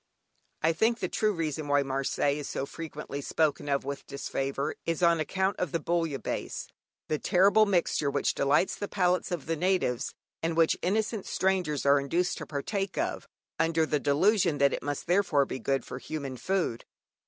[0.63, 5.03] I think the true reason why Marseilles is so frequently spoken of with disfavour is
[5.03, 6.69] on account of the "Bouillabaisse,"
[7.07, 11.99] the terrible mixture which delights the palates of the natives, and which innocent strangers are
[11.99, 13.27] induced to partake of
[13.59, 16.83] under the delusion that it must therefore be good for human food.